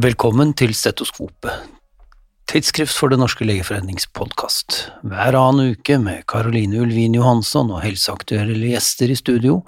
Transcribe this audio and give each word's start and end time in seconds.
Velkommen 0.00 0.54
til 0.56 0.70
Stetoskopet, 0.72 1.66
tidsskrift 2.48 2.94
for 2.96 3.12
Det 3.12 3.18
norske 3.20 3.44
legeforenings 3.44 4.06
podkast. 4.16 4.76
Hver 5.04 5.36
annen 5.36 5.74
uke 5.74 5.98
med 6.00 6.22
Caroline 6.30 6.78
Ulvin 6.80 7.18
Johansson 7.18 7.68
og 7.74 7.82
helseaktuelle 7.82 8.70
gjester 8.70 9.10
i 9.12 9.16
studio, 9.18 9.58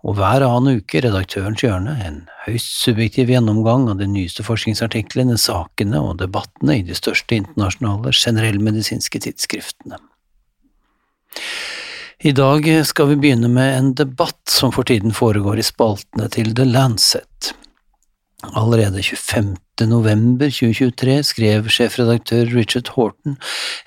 og 0.00 0.16
hver 0.16 0.46
annen 0.46 0.78
uke 0.78 1.02
Redaktørens 1.04 1.66
hjørne, 1.66 1.98
en 2.00 2.22
høyst 2.46 2.78
subjektiv 2.86 3.32
gjennomgang 3.34 3.90
av 3.92 3.98
de 4.00 4.08
nyeste 4.08 4.46
forskningsartiklene, 4.46 5.36
sakene 5.42 6.00
og 6.00 6.16
debattene 6.22 6.78
i 6.78 6.86
de 6.86 6.96
største 6.96 7.36
internasjonale 7.42 8.14
generellmedisinske 8.14 9.20
tidsskriftene. 9.26 9.98
I 12.24 12.32
dag 12.32 12.70
skal 12.88 13.10
vi 13.10 13.18
begynne 13.26 13.52
med 13.52 13.74
en 13.74 13.92
debatt 14.00 14.46
som 14.48 14.72
for 14.72 14.88
tiden 14.88 15.12
foregår 15.12 15.60
i 15.60 15.66
spaltene 15.66 16.30
til 16.32 16.54
The 16.56 16.70
Lancet. 16.70 17.52
Allerede 18.52 19.02
25. 19.02 19.56
november 19.88 20.50
2023 20.52 21.22
skrev 21.24 21.70
sjefredaktør 21.72 22.50
Richard 22.52 22.90
Horton 22.94 23.38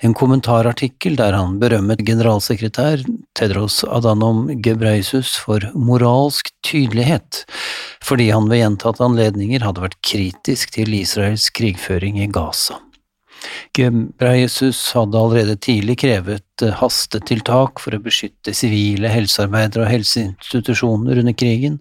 en 0.04 0.14
kommentarartikkel 0.16 1.16
der 1.20 1.36
han 1.36 1.58
berømmet 1.62 2.02
generalsekretær 2.06 3.04
Tedros 3.38 3.84
Adhanom 3.84 4.48
Gebreisus 4.64 5.36
for 5.38 5.62
moralsk 5.74 6.50
tydelighet, 6.66 7.44
fordi 8.04 8.30
han 8.34 8.50
ved 8.50 8.64
gjentatte 8.64 9.06
anledninger 9.06 9.64
hadde 9.64 9.86
vært 9.86 10.00
kritisk 10.02 10.74
til 10.76 10.94
Israels 10.98 11.48
krigføring 11.54 12.18
i 12.22 12.30
Gaza. 12.32 12.80
Gebreyesus 13.78 14.80
hadde 14.96 15.18
allerede 15.20 15.54
tidlig 15.62 16.00
krevet 16.02 16.62
eh, 16.66 16.72
hastetiltak 16.80 17.78
for 17.78 17.94
å 17.94 18.00
beskytte 18.02 18.50
sivile 18.56 19.10
helsearbeidere 19.12 19.84
og 19.84 19.92
helseinstitusjoner 19.92 21.20
under 21.22 21.36
krigen, 21.38 21.76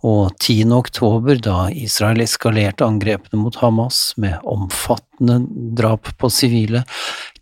og 0.00 0.32
10. 0.38 0.72
oktober, 0.72 1.36
da 1.44 1.66
Israel 1.68 2.24
eskalerte 2.24 2.88
angrepene 2.88 3.42
mot 3.42 3.60
Hamas 3.60 4.14
med 4.16 4.40
omfattende 4.48 5.42
drap 5.76 6.08
på 6.16 6.32
sivile, 6.32 6.86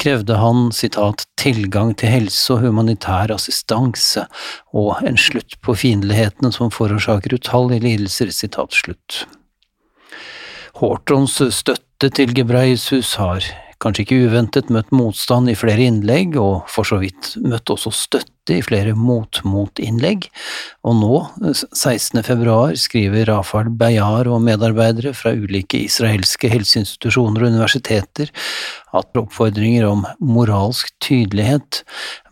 krevde 0.03 0.41
han 0.41 0.71
citat, 0.75 1.29
tilgang 1.39 1.95
til 1.99 2.11
helse 2.11 2.57
og 2.57 2.67
humanitær 2.67 3.31
assistanse 3.35 4.27
og 4.75 4.99
en 5.07 5.19
slutt 5.19 5.61
på 5.63 5.79
fiendtlighetene 5.79 6.51
som 6.55 6.75
forårsaker 6.75 7.39
utallige 7.39 7.87
lidelser. 7.87 8.35
Citat 8.35 8.75
slutt. 8.75 9.25
Hortons 10.83 11.39
støtte 11.55 12.11
til 12.11 12.33
Gebreisus 12.35 13.15
har 13.21 13.45
kanskje 13.83 14.07
ikke 14.07 14.21
uventet 14.29 14.71
møtt 14.73 14.93
motstand 14.95 15.51
i 15.51 15.57
flere 15.59 15.87
innlegg, 15.89 16.39
og 16.41 16.71
for 16.71 16.87
så 16.89 17.01
vidt 17.03 17.35
møtt 17.43 17.73
også 17.73 17.93
støtte 17.95 18.31
i 18.51 18.59
flere 18.65 18.97
mot-mot-innlegg, 18.99 20.27
og 20.83 20.97
nå, 20.99 21.19
16. 21.53 22.23
februar, 22.27 22.75
skriver 22.81 23.29
Rafael 23.31 23.71
Beyar 23.71 24.27
og 24.27 24.43
medarbeidere 24.43 25.13
fra 25.15 25.31
ulike 25.37 25.85
israelske 25.85 26.51
helseinstitusjoner 26.51 27.45
og 27.45 27.53
universiteter 27.55 28.33
at 28.93 29.17
oppfordringer 29.17 29.87
om 29.89 30.03
moralsk 30.21 30.91
tydelighet 31.05 31.83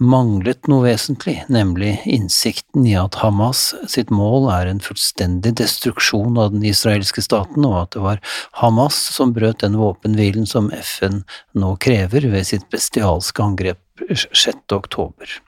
manglet 0.02 0.68
noe 0.68 0.88
vesentlig, 0.88 1.38
nemlig 1.52 1.94
innsikten 2.08 2.88
i 2.88 2.96
at 3.00 3.20
Hamas 3.22 3.70
sitt 3.88 4.12
mål 4.12 4.50
er 4.52 4.70
en 4.70 4.82
fullstendig 4.84 5.54
destruksjon 5.60 6.40
av 6.40 6.52
den 6.56 6.66
israelske 6.68 7.24
staten, 7.24 7.64
og 7.68 7.78
at 7.84 7.94
det 7.96 8.04
var 8.04 8.24
Hamas 8.60 8.98
som 9.14 9.34
brøt 9.36 9.62
den 9.64 9.78
våpenhvilen 9.80 10.48
som 10.48 10.72
FN 10.76 11.22
nå 11.54 11.76
krever 11.80 12.28
ved 12.34 12.50
sitt 12.50 12.66
bestialske 12.72 13.46
angrep 13.46 13.80
6. 14.10 14.66
oktober. 14.74 15.40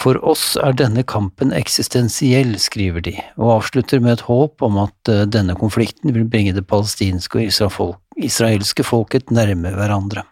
For 0.00 0.16
oss 0.24 0.54
er 0.56 0.76
denne 0.78 1.02
kampen 1.04 1.50
eksistensiell, 1.52 2.54
skriver 2.62 3.02
de, 3.04 3.16
og 3.36 3.56
avslutter 3.58 4.00
med 4.00 4.16
et 4.16 4.26
håp 4.28 4.62
om 4.64 4.78
at 4.80 5.10
eh, 5.12 5.26
denne 5.28 5.56
konflikten 5.58 6.14
vil 6.14 6.28
bringe 6.30 6.54
det 6.56 6.64
palestinske 6.70 7.42
og 7.42 7.98
israelske 8.20 8.86
folket 8.86 9.34
nærme 9.34 9.74
hverandre. 9.76 10.24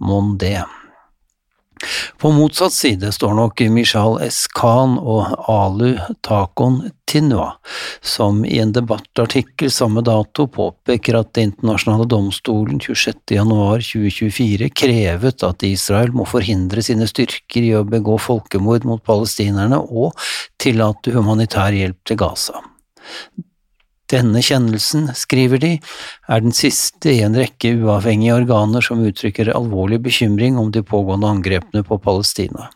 Mon 0.00 0.36
det. 0.40 0.62
På 2.18 2.30
motsatt 2.32 2.72
side 2.72 3.12
står 3.12 3.34
nok 3.34 3.60
Mishal 3.70 4.18
S. 4.24 4.46
Khan 4.54 4.96
og 4.98 5.34
Alu 5.50 5.98
Takon 6.24 6.90
Tinua, 7.06 7.52
som 8.00 8.44
i 8.44 8.58
en 8.58 8.72
debattartikkel 8.72 9.70
samme 9.70 10.02
dato 10.06 10.46
påpeker 10.50 11.18
at 11.20 11.34
Det 11.36 11.44
internasjonale 11.50 12.06
domstolen 12.08 12.80
26.1.2024 12.80 14.70
krevet 14.74 15.44
at 15.46 15.66
Israel 15.68 16.12
må 16.16 16.24
forhindre 16.26 16.82
sine 16.82 17.06
styrker 17.10 17.62
i 17.62 17.74
å 17.76 17.84
begå 17.84 18.16
folkemord 18.18 18.88
mot 18.88 19.04
palestinerne 19.04 19.78
og 19.78 20.16
tillate 20.62 21.12
humanitær 21.14 21.76
hjelp 21.76 22.00
til 22.08 22.16
Gaza. 22.24 22.64
Denne 24.12 24.38
kjennelsen, 24.44 25.08
skriver 25.18 25.58
de, 25.62 25.72
er 26.30 26.42
den 26.44 26.54
siste 26.54 27.10
i 27.10 27.24
en 27.26 27.34
rekke 27.34 27.74
uavhengige 27.80 28.36
organer 28.38 28.84
som 28.84 29.02
uttrykker 29.02 29.50
alvorlig 29.56 29.98
bekymring 30.04 30.60
om 30.62 30.70
de 30.74 30.84
pågående 30.86 31.30
angrepene 31.34 31.82
på 31.86 31.98
Palestina. 32.02 32.68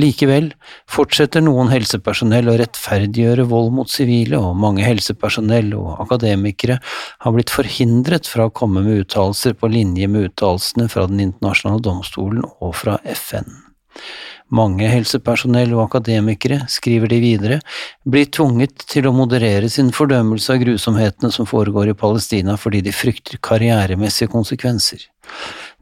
Likevel 0.00 0.50
fortsetter 0.88 1.42
noen 1.44 1.68
helsepersonell 1.72 2.48
å 2.48 2.56
rettferdiggjøre 2.60 3.44
vold 3.50 3.74
mot 3.76 3.90
sivile, 3.92 4.38
og 4.40 4.56
mange 4.56 4.84
helsepersonell 4.86 5.74
og 5.76 6.00
akademikere 6.06 6.78
har 7.24 7.36
blitt 7.36 7.52
forhindret 7.52 8.30
fra 8.30 8.48
å 8.48 8.54
komme 8.54 8.84
med 8.86 9.04
uttalelser 9.04 9.58
på 9.60 9.68
linje 9.72 10.08
med 10.08 10.30
uttalelsene 10.30 10.88
fra 10.92 11.08
Den 11.10 11.26
internasjonale 11.26 11.84
domstolen 11.84 12.46
og 12.48 12.78
fra 12.80 12.96
FN. 13.04 13.69
Mange 14.50 14.88
helsepersonell 14.90 15.70
og 15.76 15.84
akademikere, 15.84 16.64
skriver 16.70 17.10
de 17.12 17.20
videre, 17.22 17.58
blir 18.02 18.26
tvunget 18.34 18.82
til 18.90 19.06
å 19.06 19.14
moderere 19.14 19.68
sin 19.70 19.92
fordømmelse 19.94 20.56
av 20.56 20.64
grusomhetene 20.64 21.30
som 21.34 21.46
foregår 21.46 21.92
i 21.92 21.98
Palestina 21.98 22.56
fordi 22.58 22.82
de 22.86 22.94
frykter 22.94 23.38
karrieremessige 23.46 24.32
konsekvenser. 24.32 25.06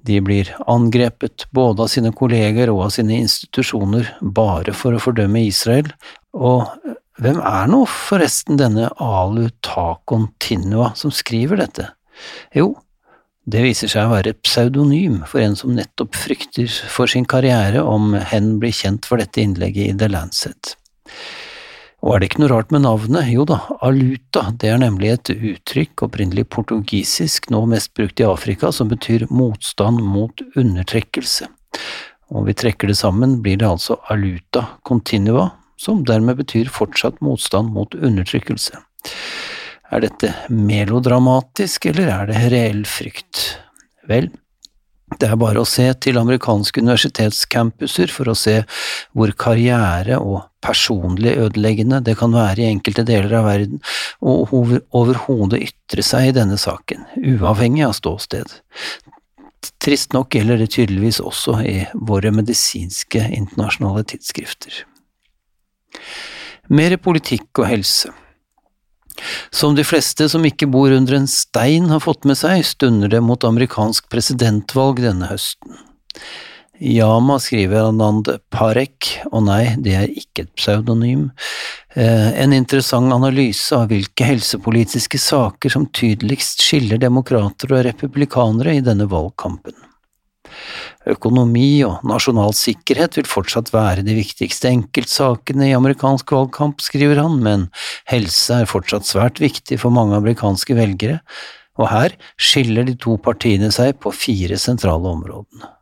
De 0.04 0.20
blir 0.24 0.50
angrepet 0.68 1.46
både 1.56 1.86
av 1.86 1.92
sine 1.92 2.12
kolleger 2.16 2.70
og 2.72 2.84
av 2.86 2.94
sine 2.94 3.16
institusjoner 3.22 4.12
bare 4.20 4.76
for 4.76 4.94
å 4.94 5.02
fordømme 5.02 5.46
Israel, 5.48 5.88
og 6.36 6.68
hvem 7.18 7.40
er 7.42 7.70
nå 7.72 7.82
forresten 7.90 8.60
denne 8.60 8.92
Alu 9.02 9.48
Takon 9.64 10.28
Tinua 10.38 10.92
som 10.98 11.10
skriver 11.14 11.64
dette? 11.64 11.88
Jo, 12.54 12.74
det 13.48 13.62
viser 13.64 13.88
seg 13.88 14.04
å 14.04 14.12
være 14.12 14.34
et 14.34 14.40
pseudonym 14.44 15.22
for 15.28 15.40
en 15.40 15.54
som 15.56 15.72
nettopp 15.76 16.16
frykter 16.18 16.68
for 16.92 17.08
sin 17.08 17.24
karriere 17.28 17.80
om 17.80 18.12
hen 18.30 18.56
blir 18.60 18.74
kjent 18.76 19.08
for 19.08 19.20
dette 19.20 19.40
innlegget 19.40 19.88
i 19.88 19.96
The 19.96 20.08
Lancet. 20.12 20.74
Og 22.04 22.12
er 22.14 22.20
det 22.20 22.28
ikke 22.28 22.42
noe 22.44 22.50
rart 22.52 22.74
med 22.74 22.84
navnet? 22.84 23.30
Jo 23.32 23.46
da, 23.48 23.58
aluta, 23.82 24.44
det 24.60 24.68
er 24.70 24.82
nemlig 24.82 25.14
et 25.14 25.32
uttrykk, 25.34 26.04
opprinnelig 26.06 26.44
portugisisk, 26.52 27.48
nå 27.50 27.64
mest 27.72 27.90
brukt 27.98 28.20
i 28.22 28.28
Afrika, 28.28 28.70
som 28.70 28.92
betyr 28.92 29.26
motstand 29.32 30.04
mot 30.04 30.44
undertrekkelse. 30.54 31.48
Om 32.28 32.46
vi 32.46 32.54
trekker 32.60 32.92
det 32.92 32.98
sammen, 33.00 33.40
blir 33.42 33.58
det 33.58 33.66
altså 33.66 33.96
aluta 34.12 34.66
continua, 34.86 35.48
som 35.80 36.04
dermed 36.06 36.38
betyr 36.38 36.70
fortsatt 36.70 37.22
motstand 37.24 37.72
mot 37.74 37.96
undertrykkelse. 37.96 38.78
Er 39.88 40.04
dette 40.04 40.34
melodramatisk, 40.52 41.88
eller 41.88 42.10
er 42.12 42.28
det 42.28 42.42
reell 42.52 42.84
frykt? 42.88 43.40
Vel, 44.08 44.28
det 45.16 45.30
er 45.30 45.38
bare 45.40 45.62
å 45.62 45.68
se 45.68 45.86
til 46.04 46.18
amerikanske 46.20 46.82
universitetscampuser 46.84 48.12
for 48.12 48.28
å 48.28 48.36
se 48.36 48.58
hvor 49.16 49.32
karriere 49.40 50.18
og 50.20 50.42
personlig 50.64 51.32
ødeleggende 51.40 52.02
det 52.04 52.18
kan 52.20 52.34
være 52.36 52.64
i 52.64 52.68
enkelte 52.68 53.06
deler 53.08 53.38
av 53.40 53.48
verden, 53.48 53.80
og 54.20 54.52
overhodet 54.52 55.62
ytre 55.70 56.04
seg 56.04 56.28
i 56.28 56.36
denne 56.36 56.60
saken, 56.60 57.06
uavhengig 57.16 57.86
av 57.88 57.96
ståsted. 57.96 58.52
Trist 59.82 60.12
nok 60.14 60.36
gjelder 60.36 60.60
det 60.60 60.70
tydeligvis 60.76 61.22
også 61.24 61.58
i 61.64 61.76
våre 61.94 62.30
medisinske 62.34 63.24
internasjonale 63.40 64.04
tidsskrifter. 64.12 64.82
Mer 66.68 66.98
politikk 67.00 67.62
og 67.62 67.70
helse. 67.72 68.12
Som 69.50 69.76
de 69.78 69.84
fleste 69.86 70.28
som 70.30 70.44
ikke 70.46 70.68
bor 70.70 70.92
under 70.94 71.18
en 71.18 71.28
stein 71.30 71.88
har 71.92 72.04
fått 72.04 72.28
med 72.28 72.38
seg, 72.40 72.64
stunder 72.66 73.10
det 73.12 73.22
mot 73.24 73.44
amerikansk 73.44 74.08
presidentvalg 74.12 75.02
denne 75.04 75.30
høsten. 75.30 75.78
Yama 76.78 77.40
skriver 77.42 77.88
Anand 77.88 78.28
Parek, 78.54 79.10
og 79.32 79.42
nei, 79.48 79.74
det 79.82 79.96
er 79.98 80.12
ikke 80.12 80.44
et 80.44 80.52
pseudonym, 80.60 81.24
eh, 81.96 82.30
en 82.38 82.54
interessant 82.54 83.10
analyse 83.12 83.74
av 83.74 83.88
hvilke 83.90 84.28
helsepolitiske 84.28 85.18
saker 85.18 85.74
som 85.74 85.88
tydeligst 85.90 86.62
skiller 86.62 87.02
demokrater 87.02 87.74
og 87.74 87.84
republikanere 87.88 88.78
i 88.78 88.84
denne 88.84 89.08
valgkampen. 89.10 89.74
Økonomi 91.08 91.82
og 91.86 92.04
nasjonal 92.08 92.54
sikkerhet 92.56 93.18
vil 93.18 93.28
fortsatt 93.28 93.72
være 93.74 94.04
de 94.06 94.16
viktigste 94.18 94.70
enkeltsakene 94.70 95.70
i 95.70 95.76
amerikansk 95.76 96.32
valgkamp, 96.34 96.82
skriver 96.84 97.22
han, 97.22 97.38
men 97.44 97.68
helse 98.10 98.62
er 98.62 98.70
fortsatt 98.70 99.08
svært 99.08 99.40
viktig 99.42 99.80
for 99.82 99.94
mange 99.94 100.18
amerikanske 100.18 100.76
velgere, 100.78 101.20
og 101.78 101.90
her 101.92 102.16
skiller 102.40 102.86
de 102.86 102.96
to 102.98 103.16
partiene 103.22 103.70
seg 103.74 104.00
på 104.02 104.12
fire 104.14 104.58
sentrale 104.60 105.14
områdene. 105.14 105.72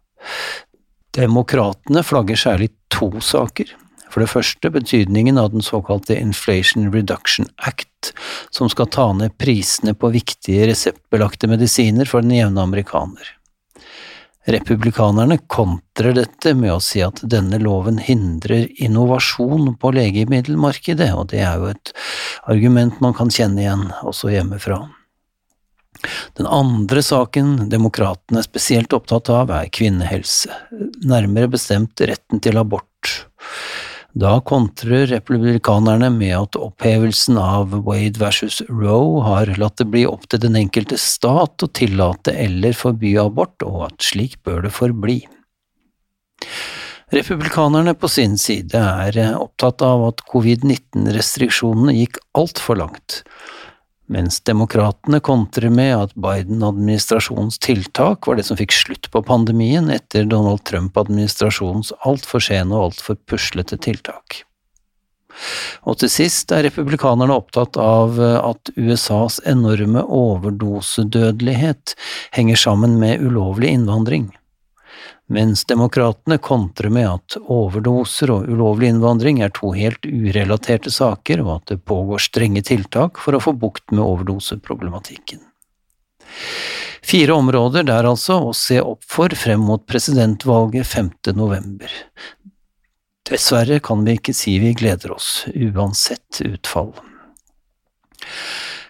Demokratene 1.16 2.02
flagger 2.04 2.36
særlig 2.36 2.70
to 2.92 3.08
saker. 3.24 3.72
For 4.12 4.22
det 4.22 4.30
første 4.30 4.70
betydningen 4.72 5.36
av 5.40 5.50
den 5.52 5.64
såkalte 5.64 6.16
Inflation 6.16 6.90
Reduction 6.92 7.48
Act, 7.68 8.12
som 8.54 8.70
skal 8.72 8.88
ta 8.92 9.10
ned 9.16 9.34
prisene 9.40 9.96
på 9.98 10.12
viktige 10.14 10.68
reseptbelagte 10.70 11.50
medisiner 11.50 12.08
for 12.08 12.24
den 12.24 12.36
jevne 12.36 12.62
amerikaner. 12.64 13.32
Republikanerne 14.46 15.38
kontrer 15.50 16.14
dette 16.14 16.52
med 16.54 16.70
å 16.76 16.82
si 16.82 17.00
at 17.02 17.18
denne 17.26 17.58
loven 17.58 17.98
hindrer 17.98 18.68
innovasjon 18.78 19.72
på 19.80 19.90
legemiddelmarkedet, 19.96 21.08
og 21.18 21.32
det 21.32 21.42
er 21.42 21.58
jo 21.58 21.72
et 21.72 21.90
argument 22.46 23.00
man 23.02 23.16
kan 23.16 23.32
kjenne 23.32 23.64
igjen 23.64 23.88
også 24.06 24.30
hjemmefra. 24.30 24.84
Den 26.38 26.46
andre 26.46 27.02
saken 27.02 27.70
demokratene 27.72 28.38
er 28.38 28.46
spesielt 28.46 28.94
opptatt 28.94 29.32
av, 29.34 29.50
er 29.50 29.72
kvinnehelse, 29.72 30.52
nærmere 31.08 31.50
bestemt 31.56 32.00
retten 32.06 32.42
til 32.44 32.60
abort. 32.62 32.90
Da 34.16 34.38
kontrer 34.40 35.10
republikanerne 35.10 36.08
med 36.08 36.32
at 36.38 36.56
opphevelsen 36.56 37.36
av 37.36 37.74
Wade 37.84 38.16
versus 38.16 38.62
Roe 38.70 39.20
har 39.26 39.50
latt 39.60 39.76
det 39.76 39.84
bli 39.92 40.06
opp 40.08 40.24
til 40.32 40.40
den 40.40 40.56
enkelte 40.56 40.96
stat 40.96 41.60
å 41.60 41.68
tillate 41.68 42.32
eller 42.32 42.72
forby 42.72 43.12
abort, 43.20 43.60
og 43.60 43.90
at 43.90 44.06
slik 44.08 44.38
bør 44.46 44.64
det 44.64 44.72
forbli. 44.72 45.18
Republikanerne 47.12 47.92
på 47.92 48.08
sin 48.08 48.38
side 48.40 48.80
er 48.80 49.20
opptatt 49.36 49.84
av 49.84 50.08
at 50.08 50.24
covid-19-restriksjonene 50.32 51.98
gikk 52.00 52.16
altfor 52.40 52.80
langt, 52.80 53.20
mens 54.12 54.38
demokratene 54.46 55.20
kontrer 55.24 55.72
med 55.72 55.92
at 55.96 56.14
Biden-administrasjonens 56.14 57.58
tiltak 57.62 58.26
var 58.28 58.38
det 58.38 58.46
som 58.48 58.58
fikk 58.58 58.74
slutt 58.74 59.10
på 59.10 59.22
pandemien 59.26 59.90
etter 59.92 60.28
Donald 60.30 60.62
Trump-administrasjonens 60.68 61.92
altfor 62.06 62.44
sene 62.44 62.76
og 62.76 62.90
altfor 62.90 63.18
puslete 63.28 63.78
tiltak. 63.82 64.42
Og 65.84 65.98
til 66.00 66.08
sist 66.08 66.52
er 66.54 66.64
republikanerne 66.64 67.34
opptatt 67.36 67.76
av 67.76 68.16
at 68.22 68.70
USAs 68.78 69.42
enorme 69.44 70.00
overdosedødelighet 70.06 71.92
henger 72.36 72.62
sammen 72.62 72.96
med 73.02 73.20
ulovlig 73.20 73.74
innvandring 73.76 74.30
mens 75.26 75.64
demokratene 75.64 76.38
kontrer 76.38 76.92
med 76.92 77.08
at 77.10 77.36
overdoser 77.42 78.30
og 78.30 78.46
ulovlig 78.50 78.92
innvandring 78.92 79.40
er 79.42 79.50
to 79.54 79.72
helt 79.74 80.06
urelaterte 80.06 80.92
saker, 80.94 81.42
og 81.42 81.52
at 81.56 81.72
det 81.72 81.82
pågår 81.88 82.22
strenge 82.22 82.62
tiltak 82.66 83.18
for 83.22 83.34
å 83.34 83.42
få 83.42 83.56
bukt 83.58 83.90
med 83.90 84.04
overdoseproblematikken. 84.04 85.42
Fire 87.06 87.34
områder 87.38 87.86
der 87.86 88.06
altså 88.06 88.38
å 88.48 88.54
se 88.54 88.80
opp 88.82 89.04
for 89.06 89.34
frem 89.38 89.62
mot 89.62 89.82
presidentvalget 89.86 90.86
5. 90.86 91.10
november. 91.38 91.90
Dessverre 93.26 93.80
kan 93.82 94.04
vi 94.06 94.16
ikke 94.18 94.34
si 94.34 94.56
vi 94.62 94.72
gleder 94.78 95.14
oss, 95.14 95.44
uansett 95.54 96.42
utfall. 96.46 96.94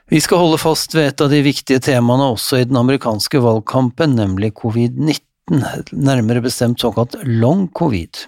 Vi 0.09 0.21
skal 0.23 0.39
holde 0.39 0.59
fast 0.63 0.95
ved 0.95 1.09
et 1.11 1.23
av 1.25 1.33
de 1.33 1.41
viktige 1.43 1.83
temaene 1.83 2.29
også 2.31 2.61
i 2.61 2.67
den 2.69 2.79
amerikanske 2.79 3.41
valgkampen, 3.43 4.15
nemlig 4.21 4.53
covid-19 4.61 5.26
nærmere 5.51 6.43
bestemt 6.45 6.81
såkalt 6.81 7.17
long 7.25 7.69
covid. 7.69 8.27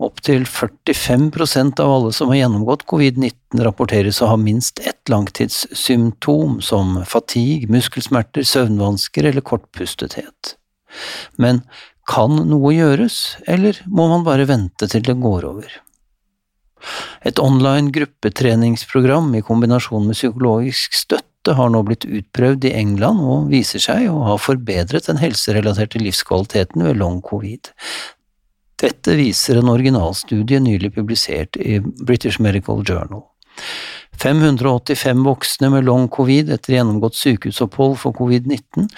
Opptil 0.00 0.46
45% 0.48 1.80
av 1.80 1.90
alle 1.92 2.12
som 2.16 2.30
har 2.32 2.40
gjennomgått 2.40 2.86
covid-19 2.88 3.60
rapporteres 3.66 4.22
å 4.24 4.30
ha 4.30 4.38
minst 4.40 4.80
ett 4.80 5.12
langtidssymptom, 5.12 6.60
som 6.64 7.02
fatigue, 7.04 7.68
muskelsmerter, 7.68 8.46
søvnvansker 8.48 9.28
eller 9.28 9.44
kortpustethet. 9.44 10.54
Men 11.36 11.62
kan 12.08 12.32
noe 12.48 12.72
gjøres, 12.74 13.36
eller 13.46 13.76
må 13.86 14.08
man 14.10 14.24
bare 14.26 14.48
vente 14.48 14.88
til 14.88 15.04
det 15.04 15.18
går 15.20 15.46
over? 15.52 15.80
Et 17.28 17.38
online 17.38 17.92
gruppetreningsprogram 17.92 19.34
i 19.36 19.44
kombinasjon 19.44 20.08
med 20.08 20.16
psykologisk 20.16 20.96
støtte 20.96 21.29
måte 21.40 21.56
har 21.56 21.70
nå 21.70 21.82
blitt 21.82 22.04
utprøvd 22.04 22.66
i 22.68 22.74
England 22.76 23.20
og 23.24 23.50
viser 23.50 23.80
seg 23.80 24.10
å 24.10 24.24
ha 24.26 24.36
forbedret 24.36 25.06
den 25.08 25.20
helserelaterte 25.20 25.98
livskvaliteten 25.98 26.84
ved 26.84 26.98
long 26.98 27.22
covid. 27.22 27.70
Dette 28.80 29.16
viser 29.16 29.58
en 29.58 29.68
originalstudie 29.68 30.60
nylig 30.60 30.94
publisert 30.94 31.56
i 31.56 31.80
British 31.80 32.40
Medical 32.40 32.84
Journal. 32.84 33.24
585 34.20 35.24
voksne 35.24 35.70
med 35.70 35.84
long 35.84 36.08
covid 36.12 36.50
etter 36.52 36.74
gjennomgått 36.74 37.16
sykehusopphold 37.16 37.96
for 38.02 38.12
covid-19 38.12 38.90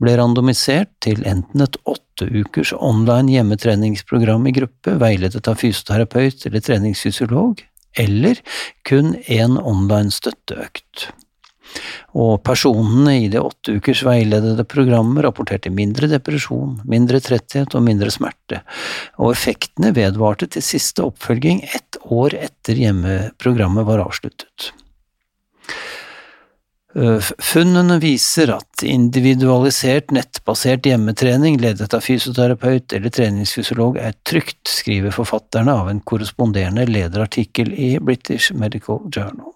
ble 0.00 0.16
randomisert 0.16 0.92
til 1.04 1.20
enten 1.28 1.60
et 1.66 1.76
åtte 1.84 2.28
ukers 2.32 2.72
online 2.72 3.28
hjemmetreningsprogram 3.34 4.46
i 4.48 4.54
gruppe, 4.56 4.96
veiledet 4.96 5.48
av 5.48 5.60
fysioterapeut 5.60 6.46
eller 6.48 6.64
treningsfysiolog, 6.64 7.60
eller 8.00 8.40
kun 8.88 9.18
én 9.28 9.60
online 9.60 10.14
støtteøkt 10.14 11.10
og 12.18 12.40
personene 12.46 13.16
i 13.24 13.28
det 13.32 13.42
åtte 13.42 13.76
ukers 13.78 14.02
veiledede 14.06 14.66
programmet 14.68 15.24
rapporterte 15.26 15.72
mindre 15.74 16.10
depresjon, 16.10 16.80
mindre 16.88 17.22
tretthet 17.24 17.76
og 17.78 17.86
mindre 17.86 18.10
smerte, 18.14 18.62
og 19.20 19.34
effektene 19.34 19.94
vedvarte 19.96 20.50
til 20.50 20.64
siste 20.64 21.06
oppfølging 21.06 21.62
ett 21.70 22.00
år 22.10 22.36
etter 22.40 22.80
hjemmeprogrammet 22.80 23.86
var 23.88 24.02
avsluttet. 24.06 24.72
Funnene 26.90 28.00
viser 28.02 28.50
at 28.50 28.82
individualisert 28.82 30.10
nettbasert 30.10 30.88
hjemmetrening 30.90 31.60
ledet 31.62 31.94
av 31.94 32.02
fysioterapeut 32.02 32.90
eller 32.96 33.14
treningsfysiolog 33.14 34.00
er 34.02 34.16
trygt, 34.26 34.64
skriver 34.66 35.14
forfatterne 35.14 35.70
av 35.70 35.92
en 35.92 36.02
korresponderende 36.02 36.88
lederartikkel 36.90 37.70
i 37.70 37.92
British 38.02 38.50
Medical 38.50 39.04
Journal. 39.06 39.54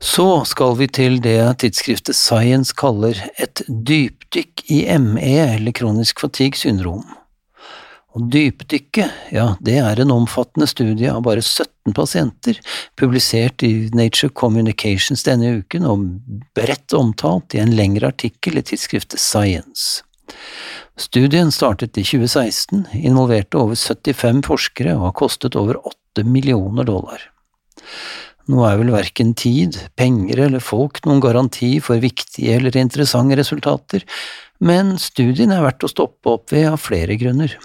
Så 0.00 0.44
skal 0.44 0.76
vi 0.76 0.88
til 0.92 1.20
det 1.24 1.40
tidsskriftet 1.62 2.16
Science 2.16 2.74
kaller 2.76 3.16
et 3.40 3.62
dypdykk 3.66 4.66
i 4.72 4.82
ME, 5.00 5.36
eller 5.56 5.72
kronisk 5.76 6.20
fatigue 6.20 6.58
syndrom. 6.60 7.04
Og 8.16 8.30
dypdykket, 8.32 9.12
ja, 9.32 9.50
det 9.60 9.76
er 9.80 10.00
en 10.00 10.12
omfattende 10.14 10.68
studie 10.68 11.10
av 11.12 11.20
bare 11.26 11.42
17 11.44 11.92
pasienter, 11.96 12.60
publisert 12.96 13.64
i 13.64 13.90
Nature 13.96 14.32
Communications 14.32 15.24
denne 15.26 15.58
uken 15.60 15.84
og 15.88 16.06
bredt 16.56 16.96
omtalt 16.96 17.56
i 17.56 17.60
en 17.60 17.74
lengre 17.76 18.08
artikkel 18.14 18.56
i 18.56 18.64
tidsskriftet 18.64 19.20
Science. 19.20 20.02
Studien 20.96 21.52
startet 21.52 21.98
i 22.00 22.04
2016, 22.08 22.86
involverte 23.04 23.60
over 23.60 23.76
75 23.76 24.44
forskere 24.48 24.96
og 24.96 25.10
har 25.10 25.16
kostet 25.20 25.56
over 25.60 25.76
8 25.84 26.24
millioner 26.24 26.88
dollar. 26.88 27.20
Nå 28.46 28.62
er 28.62 28.76
vel 28.78 28.92
verken 28.94 29.32
tid, 29.34 29.78
penger 29.98 30.44
eller 30.46 30.62
folk 30.62 31.00
noen 31.06 31.22
garanti 31.22 31.76
for 31.82 31.98
viktige 32.02 32.54
eller 32.60 32.76
interessante 32.78 33.38
resultater, 33.38 34.04
men 34.62 34.94
studien 35.02 35.52
er 35.52 35.64
verdt 35.64 35.86
å 35.86 35.90
stoppe 35.90 36.36
opp 36.36 36.54
ved 36.54 36.68
av 36.70 36.78
flere 36.80 37.18
grunner. 37.18 37.56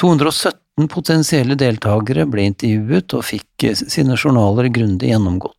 217 0.00 0.88
potensielle 0.90 1.58
deltakere 1.60 2.24
ble 2.30 2.48
intervjuet 2.48 3.12
og 3.18 3.26
fikk 3.28 3.68
sine 3.82 4.16
journaler 4.16 4.70
grundig 4.72 5.12
gjennomgått. 5.12 5.58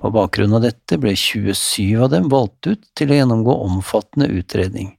På 0.00 0.10
bakgrunn 0.12 0.56
av 0.56 0.64
dette 0.64 0.98
ble 1.00 1.14
27 1.16 2.02
av 2.04 2.10
dem 2.12 2.28
valgt 2.32 2.68
ut 2.68 2.82
til 2.98 3.12
å 3.12 3.18
gjennomgå 3.18 3.54
omfattende 3.66 4.28
utredning, 4.32 4.92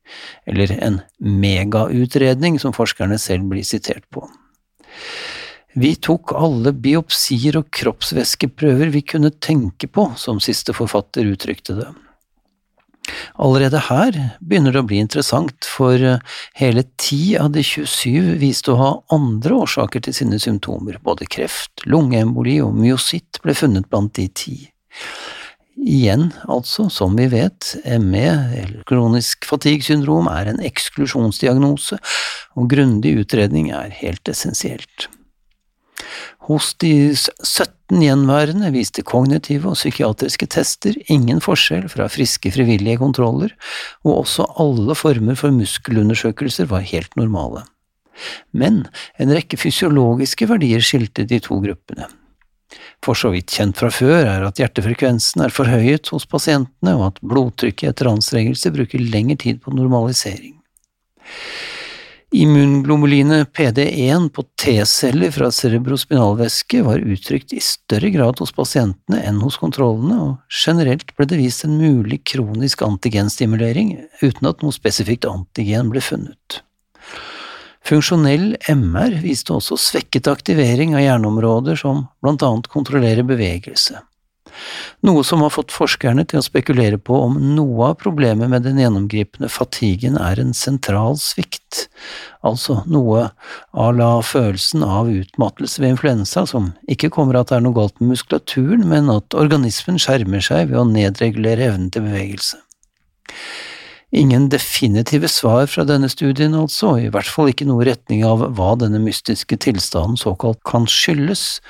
eller 0.49 0.73
en 0.79 1.01
megautredning 1.17 2.59
som 2.61 2.75
forskerne 2.75 3.19
selv 3.21 3.49
blir 3.53 3.65
sitert 3.67 4.05
på. 4.13 4.25
Vi 5.73 5.95
tok 5.97 6.35
alle 6.37 6.73
biopsier 6.77 7.57
og 7.57 7.71
kroppsvæskeprøver 7.73 8.91
vi 8.93 9.01
kunne 9.01 9.33
tenke 9.41 9.89
på, 9.89 10.11
som 10.21 10.41
siste 10.43 10.75
forfatter 10.77 11.25
uttrykte 11.31 11.77
det. 11.79 11.89
Allerede 13.41 13.81
her 13.89 14.15
begynner 14.39 14.75
det 14.75 14.83
å 14.83 14.87
bli 14.87 14.99
interessant, 15.01 15.65
for 15.67 15.97
eh, 15.97 16.21
hele 16.59 16.85
ti 17.01 17.33
av 17.39 17.51
de 17.55 17.63
27 17.65 18.37
viste 18.39 18.71
å 18.71 18.79
ha 18.79 18.91
andre 19.15 19.57
årsaker 19.65 20.05
til 20.05 20.15
sine 20.15 20.39
symptomer, 20.39 20.99
både 21.03 21.27
kreft, 21.27 21.83
lungeemboli 21.89 22.59
og 22.63 22.77
myositt 22.77 23.41
ble 23.43 23.57
funnet 23.57 23.89
blant 23.91 24.13
de 24.15 24.29
ti. 24.29 24.55
Igjen, 25.83 26.29
altså, 26.47 26.85
som 26.93 27.17
vi 27.17 27.25
vet, 27.33 27.73
ME, 27.99 28.29
eller 28.61 28.85
kronisk 28.87 29.49
fatigue-syndrom, 29.49 30.29
er 30.31 30.53
en 30.53 30.61
eksklusjonsdiagnose, 30.63 31.97
og 32.55 32.71
grundig 32.71 33.17
utredning 33.25 33.73
er 33.75 33.91
helt 33.97 34.31
essensielt. 34.31 35.09
Hos 36.47 36.73
de 36.83 37.13
17 37.15 38.01
gjenværende 38.03 38.71
viste 38.75 39.03
kognitive 39.07 39.71
og 39.71 39.77
psykiatriske 39.77 40.47
tester 40.51 40.97
ingen 41.13 41.39
forskjell 41.43 41.87
fra 41.91 42.09
friske 42.11 42.51
frivillige 42.55 42.99
kontroller, 43.01 43.53
og 44.03 44.23
også 44.23 44.47
alle 44.61 44.97
former 44.97 45.39
for 45.39 45.55
muskelundersøkelser 45.55 46.67
var 46.71 46.85
helt 46.89 47.15
normale. 47.19 47.63
Men 48.51 48.83
en 49.17 49.33
rekke 49.33 49.57
fysiologiske 49.57 50.47
verdier 50.49 50.83
skilte 50.85 51.25
de 51.29 51.39
to 51.41 51.57
gruppene. 51.63 52.09
For 53.03 53.17
så 53.17 53.33
vidt 53.33 53.51
kjent 53.53 53.77
fra 53.77 53.89
før 53.93 54.23
er 54.23 54.45
at 54.47 54.59
hjertefrekvensen 54.61 55.43
er 55.45 55.53
forhøyet 55.53 56.09
hos 56.13 56.25
pasientene, 56.29 56.95
og 56.95 57.05
at 57.11 57.21
blodtrykket 57.21 57.91
etter 57.91 58.09
anstrengelse 58.11 58.71
bruker 58.73 59.01
lengre 59.01 59.37
tid 59.43 59.59
på 59.63 59.73
normalisering. 59.75 60.55
Immunglobulinet 62.33 63.53
PD1 63.53 64.29
på 64.29 64.43
T-celler 64.57 65.31
fra 65.31 65.51
cerebrospinalvæske 65.53 66.79
var 66.81 67.03
uttrykt 67.05 67.53
i 67.53 67.59
større 67.61 68.09
grad 68.09 68.39
hos 68.41 68.49
pasientene 68.57 69.19
enn 69.21 69.37
hos 69.45 69.59
kontrollene, 69.61 70.17
og 70.17 70.55
generelt 70.65 71.11
ble 71.13 71.27
det 71.29 71.37
vist 71.37 71.67
en 71.67 71.75
mulig 71.77 72.23
kronisk 72.31 72.81
antigenstimulering 72.87 73.91
uten 74.23 74.49
at 74.49 74.65
noe 74.65 74.73
spesifikt 74.73 75.27
antigen 75.29 75.91
ble 75.93 76.01
funnet. 76.01 76.63
Funksjonell 77.85 78.55
MR 78.71 79.19
viste 79.21 79.53
også 79.53 79.77
svekket 79.77 80.31
aktivering 80.31 80.97
av 80.97 81.05
hjerneområder 81.05 81.77
som 81.77 82.07
blant 82.25 82.41
annet 82.49 82.71
kontrollerer 82.73 83.29
bevegelse 83.29 84.01
noe 85.03 85.23
som 85.27 85.43
har 85.43 85.51
fått 85.53 85.73
forskerne 85.73 86.25
til 86.29 86.39
å 86.39 86.45
spekulere 86.45 86.99
på 87.01 87.17
om 87.25 87.35
noe 87.55 87.91
av 87.91 87.99
problemet 88.01 88.51
med 88.51 88.65
den 88.67 88.79
gjennomgripende 88.81 89.49
fatiguen 89.51 90.17
er 90.19 90.41
en 90.41 90.53
sentral 90.57 91.17
svikt, 91.21 91.62
altså 92.45 92.81
noe 92.89 93.27
à 93.73 93.89
la 93.95 94.11
følelsen 94.25 94.83
av 94.85 95.11
utmattelse 95.11 95.81
ved 95.81 95.95
influensa, 95.95 96.45
som 96.49 96.71
ikke 96.91 97.11
kommer 97.13 97.39
at 97.39 97.51
det 97.51 97.59
er 97.59 97.65
noe 97.65 97.77
galt 97.77 97.99
med 98.01 98.13
muskulaturen, 98.13 98.87
men 98.89 99.11
at 99.13 99.37
organismen 99.37 100.01
skjermer 100.01 100.43
seg 100.43 100.71
ved 100.71 100.81
å 100.81 100.87
nedregulere 100.89 101.69
evnen 101.71 101.91
til 101.93 102.07
bevegelse. 102.07 102.59
Ingen 104.13 104.45
definitive 104.53 105.25
svar 105.31 105.65
fra 105.65 105.87
denne 105.89 106.05
studien, 106.11 106.53
altså, 106.53 106.99
i 107.01 107.09
hvert 107.09 107.29
fall 107.29 107.49
ikke 107.49 107.65
noe 107.65 107.85
retning 107.87 108.21
av 108.27 108.43
hva 108.53 108.75
denne 108.77 109.01
mystiske 109.01 109.57
tilstanden 109.57 110.19
såkalt 110.21 110.59
kan 110.69 110.85
skyldes, 110.85 111.63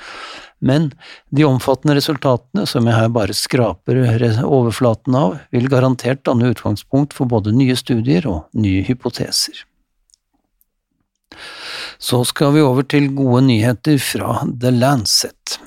men 0.64 0.90
de 1.36 1.44
omfattende 1.48 1.96
resultatene, 1.98 2.66
som 2.68 2.88
jeg 2.88 2.96
her 2.96 3.12
bare 3.16 3.36
skraper 3.36 4.00
overflaten 4.44 5.16
av, 5.20 5.38
vil 5.56 5.68
garantert 5.72 6.24
danne 6.28 6.52
utgangspunkt 6.52 7.16
for 7.16 7.32
både 7.32 7.56
nye 7.56 7.76
studier 7.80 8.28
og 8.32 8.46
nye 8.56 8.84
hypoteser. 8.88 9.64
Så 12.04 12.24
skal 12.28 12.52
vi 12.58 12.64
over 12.66 12.84
til 12.84 13.14
gode 13.16 13.46
nyheter 13.48 14.00
fra 14.04 14.42
The 14.60 14.74
Lancet. 14.76 15.58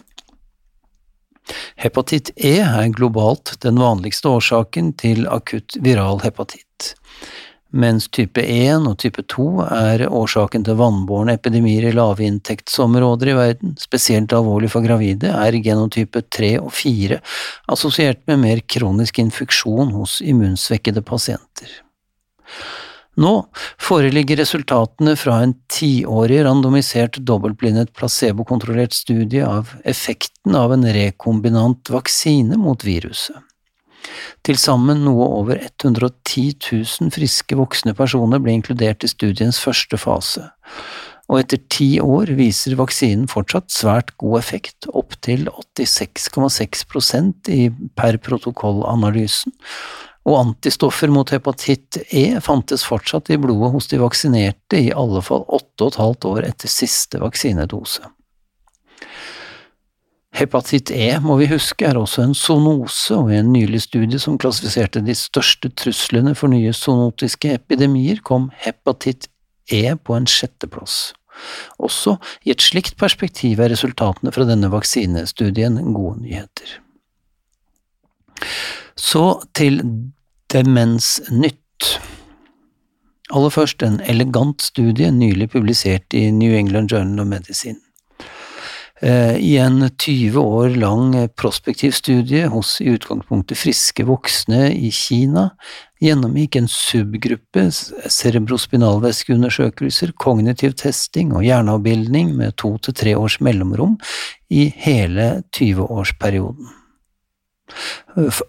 Hepatitt 1.81 2.33
E 2.37 2.59
er 2.61 2.93
globalt 2.93 3.55
den 3.63 3.81
vanligste 3.81 4.29
årsaken 4.29 4.93
til 5.01 5.25
akutt 5.33 5.79
viral 5.81 6.21
hepatitt 6.27 6.93
mens 7.77 8.07
type 8.13 8.41
1 8.43 8.87
og 8.89 8.97
type 9.03 9.23
2 9.33 9.47
er 9.67 10.05
årsaken 10.07 10.65
til 10.67 10.79
vannbårne 10.79 11.35
epidemier 11.37 11.89
i 11.89 11.95
lavinntektsområder 11.97 13.33
i 13.33 13.37
verden. 13.37 13.75
Spesielt 13.81 14.33
alvorlig 14.37 14.71
for 14.73 14.87
gravide 14.87 15.33
er 15.35 15.59
genotype 15.65 16.23
3 16.33 16.53
og 16.63 16.73
4 16.77 17.21
assosiert 17.73 18.23
med 18.31 18.43
mer 18.45 18.63
kronisk 18.71 19.21
infeksjon 19.23 19.93
hos 19.97 20.21
immunsvekkede 20.25 21.05
pasienter. 21.07 21.69
Nå 23.17 23.33
foreligger 23.81 24.43
resultatene 24.43 25.15
fra 25.17 25.39
en 25.45 25.55
tiårig 25.73 26.43
randomisert 26.45 27.17
dobbeltblindet 27.25 27.95
placebokontrollert 27.97 28.93
studie 28.93 29.45
av 29.47 29.73
effekten 29.89 30.57
av 30.59 30.75
en 30.77 30.85
rekombinant 30.85 31.93
vaksine 31.93 32.61
mot 32.61 32.85
viruset. 32.85 33.41
Til 34.47 34.59
sammen 34.61 35.01
noe 35.03 35.27
over 35.41 35.59
110 35.59 36.61
000 36.61 37.11
friske 37.15 37.57
voksne 37.59 37.97
personer 37.99 38.43
ble 38.43 38.55
inkludert 38.55 39.03
i 39.03 39.11
studiens 39.11 39.59
første 39.63 39.99
fase, 39.99 40.45
og 41.27 41.41
etter 41.41 41.59
ti 41.73 41.89
år 42.03 42.31
viser 42.39 42.77
vaksinen 42.79 43.27
fortsatt 43.31 43.73
svært 43.75 44.13
god 44.21 44.39
effekt, 44.39 44.87
opptil 44.95 45.49
86,6% 45.51 47.51
i 47.51 47.65
per 47.99 48.21
protokollanalysen, 48.23 49.57
og 50.27 50.41
antistoffer 50.41 51.13
mot 51.13 51.31
hepatitt 51.31 52.01
E 52.11 52.41
fantes 52.43 52.83
fortsatt 52.87 53.31
i 53.31 53.39
blodet 53.39 53.71
hos 53.77 53.87
de 53.93 54.01
vaksinerte 54.03 54.81
i 54.89 54.91
alle 54.91 55.23
fall 55.23 55.47
åtte 55.47 55.87
og 55.87 55.93
et 55.93 56.01
halvt 56.03 56.29
år 56.33 56.49
etter 56.49 56.73
siste 56.73 57.21
vaksinedose. 57.23 58.03
Hepatitt 60.37 60.91
E, 60.93 61.15
må 61.25 61.39
vi 61.41 61.47
huske, 61.49 61.87
er 61.87 61.97
også 61.97 62.27
en 62.27 62.35
zoonose, 62.37 63.15
og 63.17 63.31
i 63.33 63.39
en 63.39 63.55
nylig 63.55 63.87
studie 63.87 64.19
som 64.21 64.37
klassifiserte 64.37 65.01
de 65.07 65.15
største 65.17 65.71
truslene 65.73 66.35
for 66.37 66.53
nye 66.53 66.75
zoonotiske 66.77 67.55
epidemier, 67.57 68.21
kom 68.21 68.51
hepatitt 68.67 69.31
E 69.73 69.95
på 69.97 70.19
en 70.19 70.29
sjetteplass. 70.29 71.15
Også 71.81 72.17
i 72.45 72.53
et 72.53 72.65
slikt 72.65 72.99
perspektiv 73.01 73.63
er 73.63 73.73
resultatene 73.73 74.33
fra 74.33 74.45
denne 74.49 74.69
vaksinestudien 74.73 75.79
gode 75.95 76.21
nyheter. 76.27 76.77
Så 78.97 79.25
til 79.57 79.81
Demensnytt. 80.53 81.99
Aller 83.35 83.51
først 83.51 83.83
en 83.83 83.99
elegant 84.07 84.63
studie 84.63 85.11
nylig 85.11 85.49
publisert 85.51 86.15
i 86.15 86.31
New 86.31 86.55
England 86.55 86.93
Journal 86.93 87.25
of 87.25 87.27
Medicine. 87.27 87.81
Eh, 89.03 89.37
I 89.37 89.59
en 89.61 89.91
20 89.91 90.41
år 90.41 90.69
lang 90.69 91.29
prospektiv 91.37 91.91
studie 91.93 92.47
hos 92.49 92.81
i 92.81 92.89
utgangspunktet 92.95 93.59
friske 93.59 94.05
voksne 94.09 94.73
i 94.73 94.91
Kina 94.95 95.51
gjennomgikk 96.01 96.57
en 96.61 96.69
subgruppe 96.71 97.71
cerebrospinalvæskeundersøkelser, 97.73 100.13
kognitiv 100.17 100.73
testing 100.79 101.33
og 101.35 101.43
hjerneavbildning 101.45 102.37
med 102.39 102.57
to 102.63 102.79
til 102.79 102.95
tre 102.95 103.17
års 103.19 103.41
mellomrom 103.43 103.99
i 104.49 104.73
hele 104.87 105.43
20-årsperioden. 105.57 106.76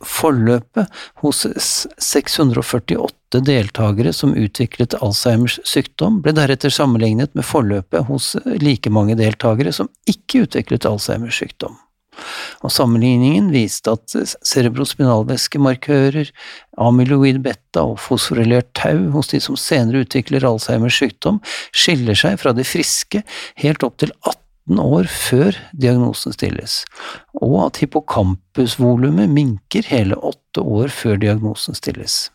Forløpet 0.05 0.99
hos 1.23 1.45
648 1.99 3.41
deltakere 3.43 4.13
som 4.15 4.35
utviklet 4.37 4.95
Alzheimers 5.01 5.57
sykdom, 5.67 6.21
ble 6.23 6.35
deretter 6.37 6.71
sammenlignet 6.73 7.33
med 7.35 7.45
forløpet 7.47 8.07
hos 8.07 8.35
like 8.61 8.91
mange 8.93 9.17
deltakere 9.19 9.73
som 9.75 9.91
ikke 10.07 10.45
utviklet 10.45 10.87
Alzheimers 10.87 11.41
sykdom. 11.41 11.75
Og 12.65 12.71
Sammenligningen 12.73 13.51
viste 13.53 13.93
at 13.93 14.15
cerebrospinalvæskemarkører, 14.47 16.31
amyloid 16.81 17.43
beta 17.45 17.83
og 17.91 17.99
fosforylert 18.01 18.71
tau 18.77 19.11
hos 19.13 19.29
de 19.33 19.41
som 19.43 19.59
senere 19.59 20.05
utvikler 20.07 20.47
Alzheimers 20.47 20.97
sykdom, 20.97 21.37
skiller 21.75 22.17
seg 22.17 22.39
fra 22.41 22.55
de 22.57 22.65
friske 22.65 23.21
helt 23.61 23.85
opp 23.85 23.99
til 24.01 24.13
18 24.23 24.46
18 24.67 24.79
år 24.83 25.07
før 25.07 25.57
diagnosen 25.73 26.33
stilles, 26.35 26.85
og 27.39 27.67
at 27.67 27.77
hippocampusvolumet 27.81 29.29
minker 29.29 29.87
hele 29.87 30.15
åtte 30.15 30.61
år 30.61 30.89
før 30.91 31.17
diagnosen 31.17 31.75
stilles. 31.75 32.29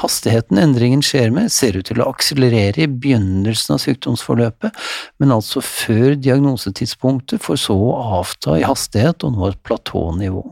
Hastigheten 0.00 0.58
endringen 0.58 1.02
skjer 1.04 1.30
med, 1.30 1.52
ser 1.52 1.76
ut 1.76 1.86
til 1.86 2.00
å 2.00 2.08
akselerere 2.08 2.86
i 2.86 2.88
begynnelsen 2.88 3.76
av 3.76 3.82
sykdomsforløpet, 3.82 4.72
men 5.20 5.34
altså 5.34 5.60
før 5.60 6.16
diagnosetidspunktet, 6.16 7.42
for 7.44 7.60
så 7.60 7.76
å 7.76 8.20
avta 8.20 8.56
i 8.58 8.64
hastighet 8.64 9.26
og 9.28 9.36
nå 9.36 9.50
et 9.50 9.60
platånivå. 9.62 10.46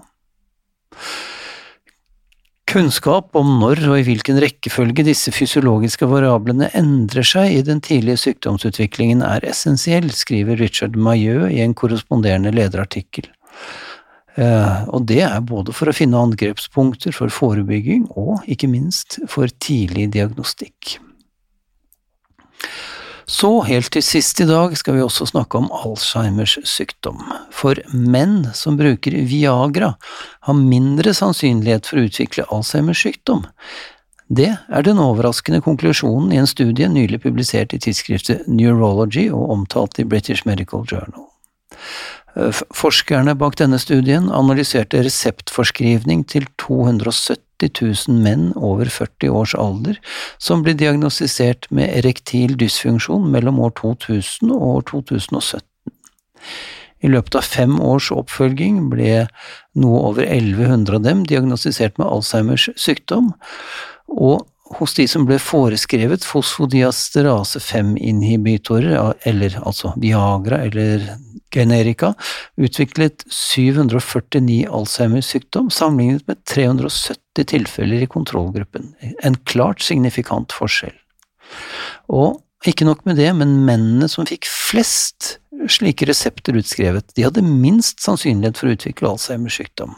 Kunnskap 2.68 3.32
om 3.38 3.54
når 3.62 3.80
og 3.88 3.94
i 3.96 4.02
hvilken 4.04 4.36
rekkefølge 4.44 5.06
disse 5.06 5.32
fysiologiske 5.32 6.04
variablene 6.10 6.68
endrer 6.76 7.24
seg 7.24 7.54
i 7.54 7.62
den 7.64 7.80
tidlige 7.80 8.20
sykdomsutviklingen 8.20 9.22
er 9.24 9.46
essensiell, 9.48 10.10
skriver 10.12 10.60
Richard 10.60 10.98
Mailleux 11.00 11.48
i 11.48 11.62
en 11.64 11.72
korresponderende 11.72 12.52
lederartikkel. 12.52 13.30
Eh, 14.36 14.84
og 14.92 15.08
det 15.08 15.22
er 15.24 15.40
både 15.48 15.72
for 15.72 15.88
å 15.88 15.96
finne 15.96 16.20
angrepspunkter 16.20 17.16
for 17.16 17.32
forebygging 17.32 18.04
og, 18.20 18.44
ikke 18.44 18.68
minst, 18.68 19.16
for 19.32 19.48
tidlig 19.64 20.10
diagnostikk. 20.18 20.98
Så 23.28 23.50
helt 23.68 23.90
til 23.92 24.02
sist 24.04 24.40
i 24.40 24.46
dag 24.48 24.72
skal 24.80 24.96
vi 24.96 25.04
også 25.04 25.26
snakke 25.28 25.60
om 25.60 25.68
Alzheimers 25.74 26.56
sykdom. 26.64 27.20
For 27.52 27.76
menn 27.92 28.46
som 28.56 28.78
bruker 28.80 29.12
Viagra, 29.28 29.92
har 30.48 30.56
mindre 30.56 31.12
sannsynlighet 31.12 31.90
for 31.90 32.00
å 32.00 32.06
utvikle 32.08 32.46
Alzheimers 32.54 33.02
sykdom. 33.04 33.44
Det 34.28 34.48
er 34.56 34.84
den 34.84 35.00
overraskende 35.00 35.60
konklusjonen 35.64 36.32
i 36.32 36.40
en 36.40 36.48
studie 36.48 36.88
nylig 36.88 37.20
publisert 37.22 37.74
i 37.76 37.80
tidsskriftet 37.84 38.48
Neurology 38.48 39.28
og 39.28 39.52
omtalt 39.58 40.00
i 40.00 40.08
British 40.08 40.48
Medical 40.48 40.88
Journal. 40.88 41.28
Forskerne 42.76 43.34
bak 43.36 43.56
denne 43.60 43.80
studien 43.82 44.28
analyserte 44.32 45.00
reseptforskrivning 45.04 46.24
til 46.28 46.48
270 46.60 47.47
000 47.66 48.22
menn 48.22 48.50
over 48.54 48.86
40 48.92 49.34
års 49.34 49.54
alder 49.58 49.98
som 50.38 50.62
ble 50.62 50.76
diagnostisert 50.78 51.66
med 51.74 51.90
erektil 51.98 52.54
dysfunksjon 52.60 53.26
mellom 53.32 53.58
år 53.66 53.74
2000 53.80 54.52
og 54.54 54.66
år 54.70 54.84
2017. 54.92 55.64
I 56.98 57.10
løpet 57.12 57.38
av 57.38 57.46
fem 57.46 57.76
års 57.82 58.10
oppfølging 58.14 58.88
ble 58.90 59.26
noe 59.78 60.04
over 60.10 60.26
1100 60.26 60.98
av 60.98 61.04
dem 61.06 61.24
diagnostisert 61.26 61.98
med 62.00 62.08
Alzheimers 62.10 62.68
sykdom, 62.78 63.32
og 64.08 64.46
hos 64.78 64.94
de 64.98 65.06
som 65.08 65.24
ble 65.28 65.38
foreskrevet 65.40 66.26
fosfodiasterase 66.26 67.62
5-inhibitorer, 67.62 69.14
eller 69.28 69.56
altså 69.62 69.94
Viagra 69.96 70.60
eller 70.66 71.06
generika, 71.54 72.12
utviklet 72.60 73.24
749 73.32 74.66
Alzheimers 74.70 75.30
sykdom 75.32 75.70
sammenlignet 75.74 76.26
med 76.28 76.42
370 76.48 77.48
tilfeller 77.52 78.04
i 78.04 78.10
kontrollgruppen, 78.10 78.92
en 79.24 79.38
klart 79.48 79.84
signifikant 79.84 80.54
forskjell. 80.56 80.96
Og 82.08 82.42
ikke 82.66 82.88
nok 82.88 83.04
med 83.06 83.20
det, 83.20 83.30
men 83.38 83.60
mennene 83.66 84.08
som 84.10 84.26
fikk 84.26 84.48
flest 84.50 85.36
slike 85.70 86.06
resepter 86.08 86.58
utskrevet, 86.58 87.14
de 87.16 87.24
hadde 87.26 87.44
minst 87.46 88.02
sannsynlighet 88.04 88.58
for 88.58 88.70
å 88.70 88.76
utvikle 88.76 89.14
Alzheimers 89.14 89.58
sykdom. 89.60 89.94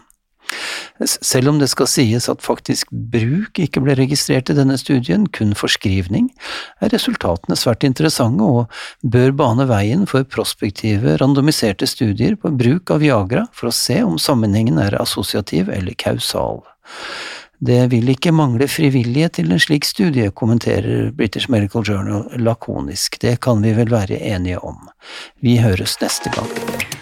Selv 1.06 1.52
om 1.52 1.58
det 1.60 1.70
skal 1.72 1.88
sies 1.88 2.28
at 2.28 2.44
faktisk 2.44 2.90
bruk 2.90 3.60
ikke 3.62 3.82
ble 3.84 3.96
registrert 3.98 4.50
i 4.52 4.56
denne 4.58 4.76
studien, 4.80 5.26
kun 5.32 5.54
forskrivning, 5.56 6.28
er 6.84 6.92
resultatene 6.92 7.56
svært 7.58 7.86
interessante 7.88 8.44
og 8.44 8.82
bør 9.02 9.32
bane 9.36 9.66
veien 9.70 10.06
for 10.10 10.26
prospektive, 10.28 11.16
randomiserte 11.22 11.88
studier 11.88 12.36
på 12.40 12.52
bruk 12.52 12.92
av 12.92 13.04
Viagra 13.04 13.46
for 13.56 13.70
å 13.70 13.74
se 13.74 14.00
om 14.04 14.20
sammenhengen 14.20 14.80
er 14.82 14.98
assosiativ 15.00 15.72
eller 15.72 15.96
kausal. 16.00 16.64
Det 17.60 17.90
vil 17.92 18.08
ikke 18.08 18.32
mangle 18.32 18.64
frivillige 18.72 19.28
til 19.36 19.52
en 19.52 19.60
slik 19.60 19.84
studie, 19.84 20.30
kommenterer 20.32 21.10
British 21.12 21.50
Medical 21.52 21.84
Journal 21.84 22.24
lakonisk, 22.40 23.20
det 23.20 23.36
kan 23.44 23.60
vi 23.60 23.74
vel 23.76 23.92
være 23.92 24.16
enige 24.32 24.62
om. 24.64 24.88
Vi 25.44 25.58
høres 25.60 25.98
neste 26.00 26.32
gang. 26.32 26.99